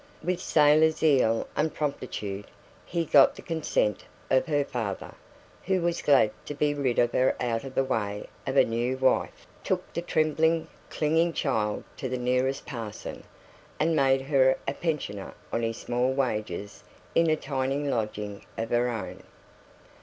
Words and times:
With 0.23 0.41
sailor 0.41 0.89
zeal 0.89 1.47
and 1.55 1.71
promptitude, 1.75 2.47
he 2.87 3.05
got 3.05 3.35
the 3.35 3.43
consent 3.43 4.03
of 4.31 4.47
her 4.47 4.63
father, 4.65 5.13
who 5.65 5.79
was 5.83 6.01
glad 6.01 6.31
to 6.47 6.55
be 6.55 6.73
rid 6.73 6.97
of 6.97 7.11
her 7.11 7.35
out 7.39 7.63
of 7.63 7.75
the 7.75 7.83
way 7.83 8.27
of 8.47 8.57
a 8.57 8.63
new 8.63 8.97
wife; 8.97 9.45
took 9.63 9.93
the 9.93 10.01
trembling, 10.01 10.67
clinging 10.89 11.33
child 11.33 11.83
to 11.97 12.09
the 12.09 12.17
nearest 12.17 12.65
parson, 12.65 13.25
and 13.79 13.95
made 13.95 14.21
her 14.23 14.57
a 14.67 14.73
pensioner 14.73 15.35
on 15.53 15.61
his 15.61 15.77
small 15.77 16.11
wages 16.11 16.83
in 17.13 17.29
a 17.29 17.35
tiny 17.35 17.87
lodging 17.87 18.43
of 18.57 18.71
her 18.71 18.89
own. 18.89 19.21